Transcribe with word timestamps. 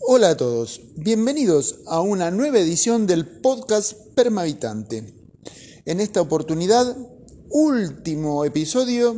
Hola 0.00 0.30
a 0.30 0.36
todos, 0.36 0.82
bienvenidos 0.94 1.80
a 1.86 2.00
una 2.00 2.30
nueva 2.30 2.58
edición 2.58 3.06
del 3.06 3.26
podcast 3.26 3.94
Permavitante. 4.14 5.14
En 5.84 6.00
esta 6.00 6.20
oportunidad, 6.20 6.96
último 7.48 8.44
episodio 8.44 9.16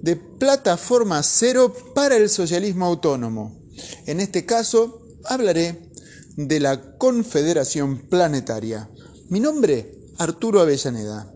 de 0.00 0.16
Plataforma 0.16 1.22
Cero 1.22 1.72
para 1.94 2.16
el 2.16 2.30
Socialismo 2.30 2.86
Autónomo. 2.86 3.60
En 4.06 4.20
este 4.20 4.46
caso, 4.46 5.02
hablaré 5.24 5.90
de 6.36 6.60
la 6.60 6.96
Confederación 6.96 8.08
Planetaria. 8.08 8.90
Mi 9.28 9.38
nombre, 9.38 9.98
Arturo 10.18 10.60
Avellaneda. 10.60 11.32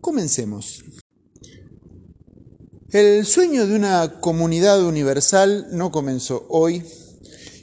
Comencemos. 0.00 0.84
El 2.90 3.26
sueño 3.26 3.66
de 3.66 3.74
una 3.74 4.20
comunidad 4.20 4.82
universal 4.84 5.66
no 5.72 5.90
comenzó 5.90 6.46
hoy 6.48 6.84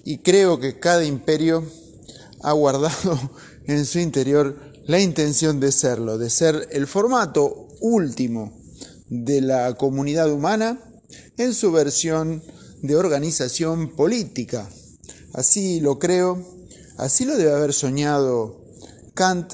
y 0.10 0.18
creo 0.18 0.60
que 0.60 0.80
cada 0.80 1.06
imperio 1.06 1.64
ha 2.42 2.52
guardado 2.54 3.20
en 3.68 3.86
su 3.86 4.00
interior 4.00 4.58
la 4.88 5.00
intención 5.00 5.60
de 5.60 5.72
serlo, 5.72 6.18
de 6.18 6.32
ser 6.32 6.68
el 6.72 6.88
formato 6.88 7.68
último 7.80 8.60
de 9.08 9.42
la 9.42 9.76
comunidad 9.76 10.32
humana 10.32 10.80
en 11.38 11.54
su 11.54 11.72
versión 11.72 12.42
de 12.82 12.96
organización 12.96 13.96
política. 13.96 14.68
Así 15.34 15.80
lo 15.80 16.00
creo, 16.00 16.44
así 16.98 17.24
lo 17.24 17.38
debe 17.38 17.52
haber 17.52 17.74
soñado 17.74 18.66
Kant 19.14 19.54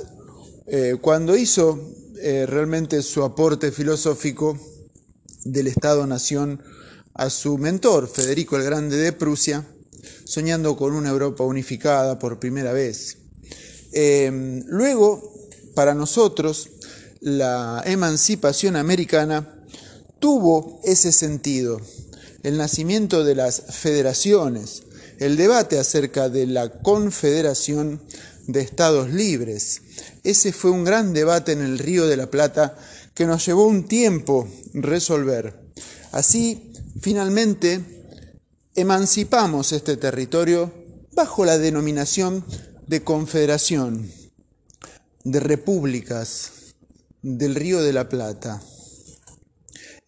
eh, 0.67 0.95
cuando 1.01 1.35
hizo 1.35 1.81
eh, 2.21 2.45
realmente 2.45 3.01
su 3.01 3.23
aporte 3.23 3.73
filosófico 3.73 4.57
del 5.43 5.67
Estado-Nación 5.67 6.63
a 7.13 7.29
su 7.29 7.57
mentor, 7.57 8.07
Federico 8.07 8.55
el 8.55 8.63
Grande 8.63 8.95
de 8.95 9.11
Prusia, 9.11 9.65
soñando 10.25 10.75
con 10.75 10.93
una 10.93 11.09
Europa 11.09 11.43
unificada 11.43 12.19
por 12.19 12.39
primera 12.39 12.73
vez. 12.73 13.17
Em, 13.93 14.63
luego, 14.67 15.33
para 15.73 15.93
nosotros, 15.93 16.69
la 17.21 17.81
emancipación 17.85 18.75
americana 18.75 19.63
tuvo 20.19 20.81
ese 20.83 21.11
sentido, 21.11 21.79
el 22.43 22.57
nacimiento 22.57 23.23
de 23.23 23.35
las 23.35 23.61
federaciones, 23.69 24.83
el 25.19 25.37
debate 25.37 25.79
acerca 25.79 26.29
de 26.29 26.47
la 26.47 26.69
confederación 26.69 28.01
de 28.47 28.61
estados 28.61 29.09
libres. 29.11 29.81
Ese 30.23 30.51
fue 30.51 30.71
un 30.71 30.83
gran 30.83 31.13
debate 31.13 31.53
en 31.53 31.61
el 31.61 31.79
Río 31.79 32.07
de 32.07 32.17
la 32.17 32.29
Plata 32.29 32.77
que 33.13 33.25
nos 33.25 33.45
llevó 33.45 33.65
un 33.65 33.87
tiempo 33.87 34.47
resolver. 34.73 35.53
Así, 36.11 36.73
finalmente, 36.99 37.94
emancipamos 38.75 39.71
este 39.71 39.95
territorio 39.95 40.73
bajo 41.13 41.45
la 41.45 41.57
denominación 41.57 42.45
de 42.87 43.03
confederación, 43.03 44.11
de 45.23 45.39
repúblicas 45.39 46.75
del 47.21 47.55
Río 47.55 47.81
de 47.81 47.93
la 47.93 48.09
Plata. 48.09 48.61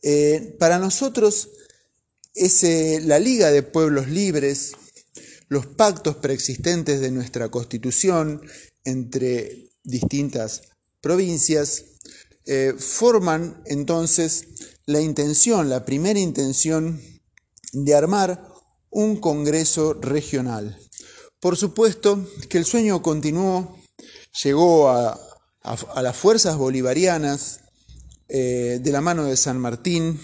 Eh, 0.03 0.55
para 0.59 0.79
nosotros, 0.79 1.49
es 2.35 2.63
la 3.05 3.19
Liga 3.19 3.51
de 3.51 3.63
Pueblos 3.63 4.09
Libres, 4.09 4.73
los 5.47 5.65
pactos 5.65 6.17
preexistentes 6.17 6.99
de 6.99 7.09
nuestra 7.09 7.49
Constitución 7.49 8.41
entre 8.83 9.71
distintas 9.83 10.63
provincias, 10.99 11.85
eh, 12.45 12.73
forman 12.77 13.61
entonces 13.65 14.45
la 14.85 14.99
intención, 14.99 15.69
la 15.69 15.85
primera 15.85 16.19
intención 16.19 17.01
de 17.73 17.95
armar 17.95 18.56
un 18.89 19.17
Congreso 19.17 19.93
regional. 19.93 20.77
Por 21.39 21.57
supuesto 21.57 22.25
que 22.49 22.57
el 22.57 22.65
sueño 22.65 23.01
continuó, 23.01 23.77
llegó 24.43 24.89
a, 24.89 25.19
las 26.01 26.15
fuerzas 26.15 26.57
bolivarianas 26.57 27.61
eh, 28.29 28.79
de 28.81 28.91
la 28.91 29.01
mano 29.01 29.25
de 29.25 29.35
San 29.35 29.59
Martín 29.59 30.19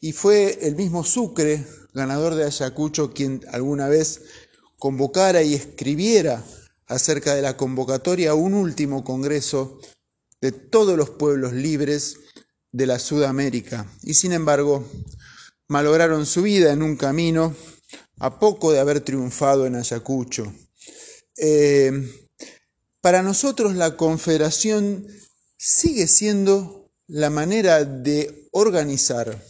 y 0.00 0.12
fue 0.12 0.58
el 0.62 0.74
mismo 0.74 1.04
Sucre, 1.04 1.64
ganador 1.92 2.34
de 2.34 2.44
Ayacucho, 2.44 3.12
quien 3.12 3.40
alguna 3.52 3.88
vez 3.88 4.22
convocara 4.78 5.42
y 5.42 5.54
escribiera 5.54 6.44
acerca 6.86 7.34
de 7.34 7.42
la 7.42 7.56
convocatoria 7.56 8.32
a 8.32 8.34
un 8.34 8.54
último 8.54 9.04
Congreso 9.04 9.78
de 10.40 10.52
todos 10.52 10.98
los 10.98 11.10
pueblos 11.10 11.52
libres 11.52 12.18
de 12.72 12.86
la 12.86 12.98
Sudamérica 12.98 13.86
y 14.02 14.14
sin 14.14 14.32
embargo 14.32 14.84
malograron 15.68 16.26
su 16.26 16.42
vida 16.42 16.72
en 16.72 16.82
un 16.82 16.96
camino 16.96 17.54
a 18.18 18.38
poco 18.38 18.72
de 18.72 18.80
haber 18.80 19.00
triunfado 19.00 19.66
en 19.66 19.76
Ayacucho. 19.76 20.52
Eh, 21.36 21.92
para 23.00 23.22
nosotros 23.22 23.74
la 23.74 23.96
confederación 23.96 25.06
sigue 25.58 26.06
siendo 26.06 26.90
la 27.06 27.30
manera 27.30 27.84
de 27.84 28.48
organizar 28.52 29.42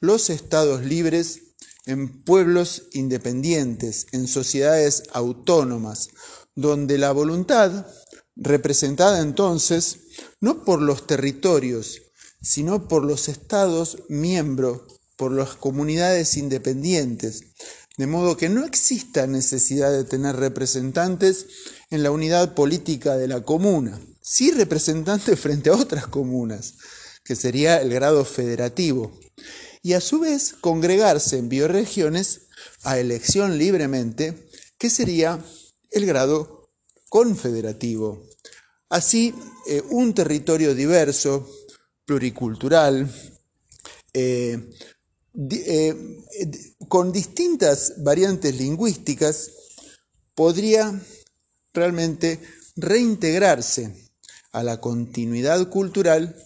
los 0.00 0.30
estados 0.30 0.84
libres 0.84 1.40
en 1.86 2.22
pueblos 2.24 2.84
independientes, 2.92 4.06
en 4.12 4.26
sociedades 4.26 5.04
autónomas, 5.12 6.08
donde 6.54 6.98
la 6.98 7.12
voluntad, 7.12 7.86
representada 8.36 9.20
entonces 9.20 10.00
no 10.40 10.64
por 10.64 10.80
los 10.82 11.06
territorios, 11.06 12.02
sino 12.42 12.88
por 12.88 13.04
los 13.04 13.28
estados 13.28 13.98
miembros, 14.08 14.82
por 15.16 15.32
las 15.32 15.54
comunidades 15.56 16.36
independientes, 16.36 17.44
de 18.00 18.06
modo 18.06 18.34
que 18.38 18.48
no 18.48 18.64
exista 18.64 19.26
necesidad 19.26 19.92
de 19.92 20.04
tener 20.04 20.36
representantes 20.36 21.46
en 21.90 22.02
la 22.02 22.10
unidad 22.10 22.54
política 22.54 23.18
de 23.18 23.28
la 23.28 23.42
comuna, 23.42 24.00
sí 24.22 24.52
representantes 24.52 25.38
frente 25.40 25.68
a 25.68 25.74
otras 25.74 26.06
comunas, 26.06 26.76
que 27.22 27.36
sería 27.36 27.78
el 27.82 27.92
grado 27.92 28.24
federativo, 28.24 29.12
y 29.82 29.92
a 29.92 30.00
su 30.00 30.18
vez 30.18 30.54
congregarse 30.62 31.36
en 31.36 31.50
bioregiones 31.50 32.46
a 32.84 32.98
elección 32.98 33.58
libremente, 33.58 34.48
que 34.78 34.88
sería 34.88 35.38
el 35.90 36.06
grado 36.06 36.70
confederativo. 37.10 38.26
Así, 38.88 39.34
eh, 39.68 39.82
un 39.90 40.14
territorio 40.14 40.74
diverso, 40.74 41.46
pluricultural, 42.06 43.12
eh, 44.14 44.70
eh, 45.34 45.94
con 46.88 47.12
distintas 47.12 48.02
variantes 48.02 48.54
lingüísticas, 48.56 49.50
podría 50.34 51.00
realmente 51.72 52.40
reintegrarse 52.76 54.10
a 54.52 54.62
la 54.62 54.80
continuidad 54.80 55.68
cultural 55.68 56.36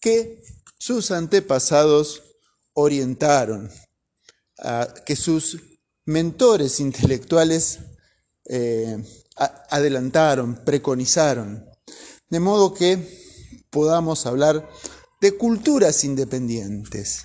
que 0.00 0.42
sus 0.78 1.10
antepasados 1.10 2.22
orientaron, 2.72 3.70
que 5.04 5.16
sus 5.16 5.58
mentores 6.04 6.80
intelectuales 6.80 7.80
adelantaron, 9.68 10.64
preconizaron, 10.64 11.68
de 12.30 12.40
modo 12.40 12.72
que 12.72 12.98
podamos 13.70 14.24
hablar 14.26 14.68
de 15.20 15.36
culturas 15.36 16.04
independientes. 16.04 17.24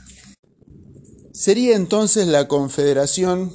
Sería 1.41 1.75
entonces 1.75 2.27
la 2.27 2.47
confederación 2.47 3.51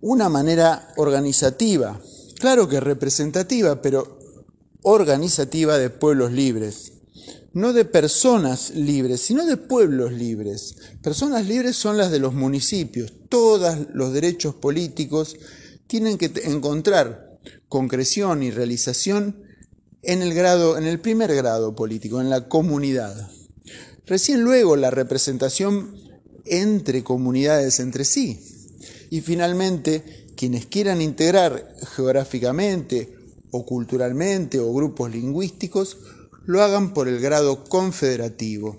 una 0.00 0.28
manera 0.28 0.92
organizativa, 0.96 2.00
claro 2.40 2.68
que 2.68 2.80
representativa, 2.80 3.80
pero 3.80 4.18
organizativa 4.82 5.78
de 5.78 5.90
pueblos 5.90 6.32
libres, 6.32 6.94
no 7.52 7.72
de 7.72 7.84
personas 7.84 8.70
libres, 8.70 9.20
sino 9.20 9.46
de 9.46 9.56
pueblos 9.56 10.10
libres. 10.10 10.74
Personas 11.04 11.46
libres 11.46 11.76
son 11.76 11.98
las 11.98 12.10
de 12.10 12.18
los 12.18 12.34
municipios, 12.34 13.12
todos 13.28 13.86
los 13.94 14.12
derechos 14.12 14.56
políticos 14.56 15.36
tienen 15.86 16.18
que 16.18 16.32
encontrar 16.46 17.38
concreción 17.68 18.42
y 18.42 18.50
realización 18.50 19.44
en 20.02 20.20
el 20.20 20.34
grado, 20.34 20.78
en 20.78 20.84
el 20.86 20.98
primer 20.98 21.32
grado 21.32 21.76
político, 21.76 22.20
en 22.20 22.28
la 22.28 22.48
comunidad. 22.48 23.30
Recién 24.04 24.40
luego 24.42 24.74
la 24.74 24.90
representación 24.90 26.05
entre 26.46 27.04
comunidades 27.04 27.80
entre 27.80 28.04
sí. 28.04 28.40
Y 29.10 29.20
finalmente, 29.20 30.26
quienes 30.36 30.66
quieran 30.66 31.00
integrar 31.00 31.76
geográficamente 31.94 33.16
o 33.50 33.64
culturalmente 33.64 34.58
o 34.58 34.72
grupos 34.72 35.10
lingüísticos, 35.10 35.98
lo 36.44 36.62
hagan 36.62 36.94
por 36.94 37.08
el 37.08 37.20
grado 37.20 37.64
confederativo. 37.64 38.78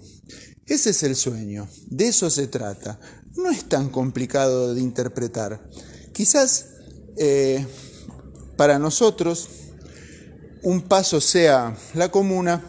Ese 0.65 0.91
es 0.91 1.03
el 1.03 1.15
sueño, 1.15 1.67
de 1.87 2.07
eso 2.07 2.29
se 2.29 2.47
trata. 2.47 2.99
No 3.35 3.49
es 3.49 3.69
tan 3.69 3.89
complicado 3.89 4.73
de 4.73 4.81
interpretar. 4.81 5.69
Quizás 6.13 6.67
eh, 7.17 7.65
para 8.57 8.79
nosotros, 8.79 9.47
un 10.63 10.81
paso 10.81 11.21
sea 11.21 11.77
la 11.93 12.11
comuna, 12.11 12.63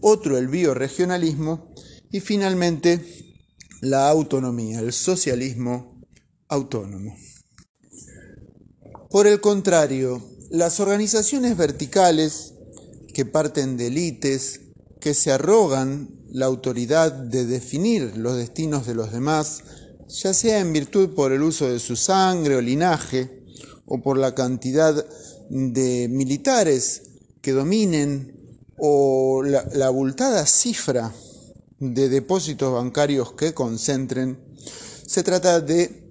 otro 0.00 0.36
el 0.36 0.48
bioregionalismo 0.48 1.72
y 2.10 2.20
finalmente 2.20 3.25
la 3.80 4.08
autonomía, 4.08 4.80
el 4.80 4.92
socialismo 4.92 6.02
autónomo. 6.48 7.16
Por 9.10 9.26
el 9.26 9.40
contrario, 9.40 10.22
las 10.50 10.80
organizaciones 10.80 11.56
verticales 11.56 12.54
que 13.12 13.24
parten 13.24 13.76
de 13.76 13.88
élites, 13.88 14.60
que 15.00 15.14
se 15.14 15.32
arrogan 15.32 16.10
la 16.30 16.46
autoridad 16.46 17.12
de 17.12 17.46
definir 17.46 18.16
los 18.16 18.36
destinos 18.36 18.86
de 18.86 18.94
los 18.94 19.12
demás, 19.12 19.62
ya 20.08 20.34
sea 20.34 20.58
en 20.58 20.72
virtud 20.72 21.14
por 21.14 21.32
el 21.32 21.42
uso 21.42 21.68
de 21.68 21.78
su 21.78 21.96
sangre 21.96 22.56
o 22.56 22.60
linaje, 22.60 23.42
o 23.86 24.02
por 24.02 24.18
la 24.18 24.34
cantidad 24.34 25.06
de 25.48 26.08
militares 26.10 27.02
que 27.40 27.52
dominen, 27.52 28.32
o 28.78 29.42
la, 29.42 29.64
la 29.72 29.86
abultada 29.86 30.44
cifra 30.44 31.12
de 31.78 32.08
depósitos 32.08 32.72
bancarios 32.72 33.32
que 33.32 33.54
concentren, 33.54 34.38
se 35.06 35.22
trata 35.22 35.60
de 35.60 36.06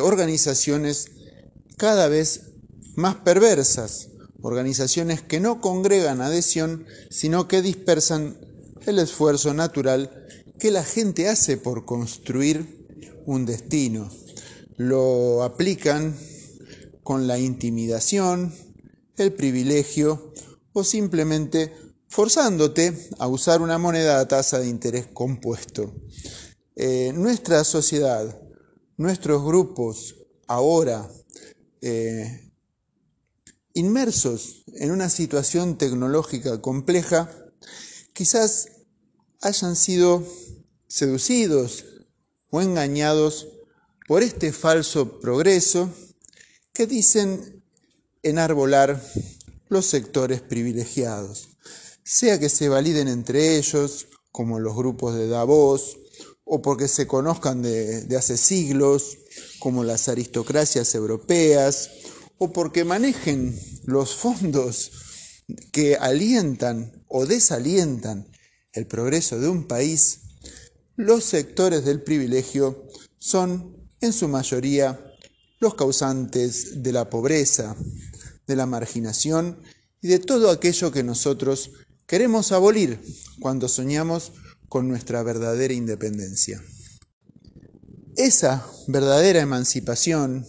organizaciones 0.00 1.10
cada 1.76 2.08
vez 2.08 2.52
más 2.94 3.16
perversas, 3.16 4.08
organizaciones 4.42 5.22
que 5.22 5.40
no 5.40 5.60
congregan 5.60 6.20
adhesión, 6.20 6.86
sino 7.10 7.48
que 7.48 7.62
dispersan 7.62 8.38
el 8.86 8.98
esfuerzo 8.98 9.52
natural 9.54 10.26
que 10.58 10.70
la 10.70 10.84
gente 10.84 11.28
hace 11.28 11.56
por 11.56 11.84
construir 11.84 12.86
un 13.26 13.46
destino. 13.46 14.10
Lo 14.76 15.42
aplican 15.42 16.16
con 17.02 17.26
la 17.26 17.38
intimidación, 17.38 18.54
el 19.16 19.32
privilegio 19.32 20.32
o 20.72 20.84
simplemente 20.84 21.72
forzándote 22.10 23.08
a 23.18 23.28
usar 23.28 23.62
una 23.62 23.78
moneda 23.78 24.20
a 24.20 24.28
tasa 24.28 24.58
de 24.58 24.68
interés 24.68 25.06
compuesto. 25.06 25.94
Eh, 26.76 27.12
nuestra 27.14 27.62
sociedad, 27.64 28.40
nuestros 28.96 29.44
grupos 29.44 30.16
ahora 30.46 31.08
eh, 31.80 32.52
inmersos 33.74 34.64
en 34.74 34.90
una 34.90 35.08
situación 35.08 35.78
tecnológica 35.78 36.60
compleja, 36.60 37.30
quizás 38.12 38.68
hayan 39.40 39.76
sido 39.76 40.26
seducidos 40.88 41.84
o 42.50 42.60
engañados 42.60 43.48
por 44.08 44.24
este 44.24 44.52
falso 44.52 45.20
progreso 45.20 45.88
que 46.72 46.88
dicen 46.88 47.62
enarbolar 48.24 49.00
los 49.68 49.86
sectores 49.86 50.40
privilegiados, 50.40 51.50
sea 52.12 52.40
que 52.40 52.48
se 52.48 52.68
validen 52.68 53.06
entre 53.06 53.56
ellos, 53.56 54.08
como 54.32 54.58
los 54.58 54.74
grupos 54.74 55.14
de 55.14 55.28
Davos, 55.28 55.96
o 56.42 56.60
porque 56.60 56.88
se 56.88 57.06
conozcan 57.06 57.62
de, 57.62 58.02
de 58.02 58.16
hace 58.16 58.36
siglos, 58.36 59.16
como 59.60 59.84
las 59.84 60.08
aristocracias 60.08 60.92
europeas, 60.96 61.88
o 62.38 62.52
porque 62.52 62.82
manejen 62.82 63.56
los 63.84 64.16
fondos 64.16 64.90
que 65.70 65.94
alientan 65.94 67.04
o 67.06 67.26
desalientan 67.26 68.26
el 68.72 68.88
progreso 68.88 69.38
de 69.38 69.48
un 69.48 69.68
país, 69.68 70.22
los 70.96 71.22
sectores 71.22 71.84
del 71.84 72.02
privilegio 72.02 72.88
son 73.20 73.88
en 74.00 74.12
su 74.12 74.26
mayoría 74.26 74.98
los 75.60 75.76
causantes 75.76 76.82
de 76.82 76.92
la 76.92 77.08
pobreza, 77.08 77.76
de 78.48 78.56
la 78.56 78.66
marginación 78.66 79.62
y 80.02 80.08
de 80.08 80.18
todo 80.18 80.50
aquello 80.50 80.90
que 80.90 81.04
nosotros 81.04 81.70
queremos 82.10 82.50
abolir 82.50 82.98
cuando 83.38 83.68
soñamos 83.68 84.32
con 84.68 84.88
nuestra 84.88 85.22
verdadera 85.22 85.74
independencia. 85.74 86.60
Esa 88.16 88.66
verdadera 88.88 89.38
emancipación 89.38 90.44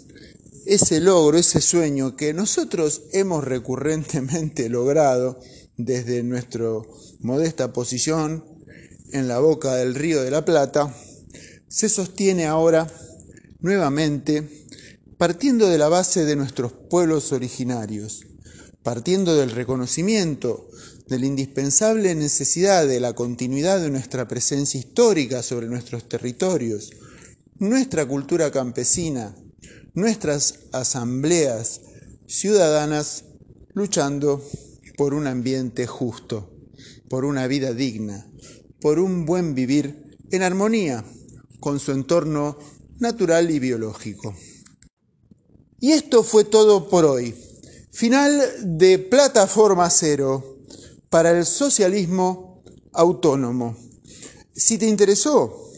ese 0.65 0.99
logro, 1.01 1.37
ese 1.37 1.61
sueño 1.61 2.15
que 2.15 2.33
nosotros 2.33 3.03
hemos 3.13 3.43
recurrentemente 3.43 4.69
logrado 4.69 5.39
desde 5.77 6.23
nuestra 6.23 6.65
modesta 7.19 7.71
posición 7.73 8.43
en 9.11 9.27
la 9.27 9.37
boca 9.37 9.75
del 9.75 9.93
río 9.93 10.23
de 10.23 10.31
la 10.31 10.43
Plata, 10.43 10.95
se 11.67 11.89
sostiene 11.89 12.47
ahora 12.47 12.87
nuevamente 13.59 14.65
partiendo 15.19 15.69
de 15.69 15.77
la 15.77 15.89
base 15.89 16.25
de 16.25 16.35
nuestros 16.35 16.73
pueblos 16.73 17.31
originarios, 17.31 18.25
partiendo 18.81 19.35
del 19.35 19.51
reconocimiento 19.51 20.67
de 21.11 21.19
la 21.19 21.25
indispensable 21.25 22.15
necesidad 22.15 22.87
de 22.87 23.01
la 23.01 23.11
continuidad 23.11 23.81
de 23.81 23.89
nuestra 23.89 24.29
presencia 24.29 24.79
histórica 24.79 25.43
sobre 25.43 25.67
nuestros 25.67 26.07
territorios, 26.07 26.91
nuestra 27.59 28.05
cultura 28.05 28.49
campesina, 28.49 29.35
nuestras 29.93 30.59
asambleas 30.71 31.81
ciudadanas 32.27 33.25
luchando 33.73 34.41
por 34.95 35.13
un 35.13 35.27
ambiente 35.27 35.85
justo, 35.85 36.49
por 37.09 37.25
una 37.25 37.45
vida 37.45 37.73
digna, 37.73 38.25
por 38.79 38.97
un 38.97 39.25
buen 39.25 39.53
vivir 39.53 40.17
en 40.31 40.43
armonía 40.43 41.03
con 41.59 41.81
su 41.81 41.91
entorno 41.91 42.57
natural 42.99 43.51
y 43.51 43.59
biológico. 43.59 44.33
Y 45.81 45.91
esto 45.91 46.23
fue 46.23 46.45
todo 46.45 46.87
por 46.87 47.03
hoy. 47.03 47.35
Final 47.91 48.41
de 48.77 48.97
Plataforma 48.97 49.89
Cero 49.89 50.50
para 51.11 51.37
el 51.37 51.45
socialismo 51.45 52.63
autónomo. 52.93 53.75
Si 54.55 54.77
te 54.77 54.87
interesó, 54.87 55.69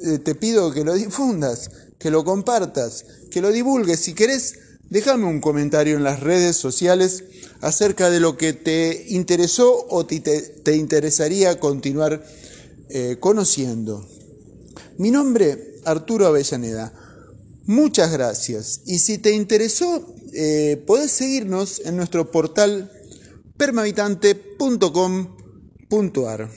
eh, 0.00 0.18
te 0.18 0.34
pido 0.34 0.70
que 0.70 0.84
lo 0.84 0.94
difundas, 0.94 1.70
que 1.98 2.10
lo 2.10 2.24
compartas, 2.24 3.06
que 3.30 3.40
lo 3.40 3.50
divulgues. 3.50 4.00
Si 4.00 4.12
querés, 4.12 4.58
déjame 4.90 5.24
un 5.24 5.40
comentario 5.40 5.96
en 5.96 6.04
las 6.04 6.20
redes 6.20 6.56
sociales 6.56 7.24
acerca 7.62 8.10
de 8.10 8.20
lo 8.20 8.36
que 8.36 8.52
te 8.52 9.06
interesó 9.08 9.86
o 9.88 10.04
te, 10.04 10.76
interesaría 10.76 11.58
continuar 11.58 12.22
eh, 12.90 13.16
conociendo. 13.18 14.06
Mi 14.98 15.10
nombre, 15.10 15.80
Arturo 15.84 16.26
Avellaneda. 16.26 16.92
Muchas 17.64 18.12
gracias. 18.12 18.82
Y 18.84 18.98
si 18.98 19.16
te 19.16 19.32
interesó, 19.32 20.06
eh, 20.34 20.82
podés 20.86 21.12
seguirnos 21.12 21.80
en 21.86 21.96
nuestro 21.96 22.30
portal 22.30 22.90
permahabitante.com.ar. 23.62 26.50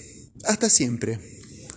Hasta 0.43 0.69
siempre. 0.69 1.34